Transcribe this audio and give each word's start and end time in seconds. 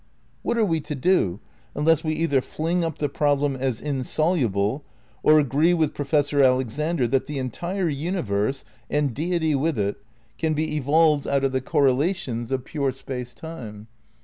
What 0.41 0.57
are 0.57 0.65
we 0.65 0.79
to 0.81 0.95
do, 0.95 1.39
unless 1.75 2.03
we 2.03 2.13
either 2.13 2.41
fling 2.41 2.83
up 2.83 2.97
the 2.97 3.07
prob 3.07 3.41
lem 3.41 3.55
as 3.55 3.79
insoluble, 3.79 4.83
or 5.21 5.37
agree 5.37 5.75
with 5.75 5.93
Professor 5.93 6.41
Alexander 6.41 7.07
that 7.09 7.27
the 7.27 7.37
entire 7.37 7.87
universe, 7.87 8.65
and 8.89 9.13
Deity 9.13 9.53
with 9.53 9.77
it, 9.77 9.97
can 10.39 10.55
be 10.55 10.75
evolved 10.75 11.27
out 11.27 11.43
of 11.43 11.51
the 11.51 11.61
correlations 11.61 12.51
of 12.51 12.65
pure 12.65 12.91
Space 12.91 13.35
Time? 13.35 13.85